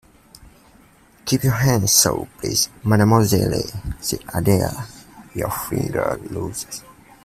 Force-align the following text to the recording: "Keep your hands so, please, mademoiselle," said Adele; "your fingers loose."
"Keep 1.25 1.43
your 1.43 1.53
hands 1.53 1.91
so, 1.91 2.27
please, 2.39 2.69
mademoiselle," 2.83 3.61
said 3.99 4.21
Adele; 4.33 4.87
"your 5.35 5.51
fingers 5.51 6.19
loose." 6.31 6.65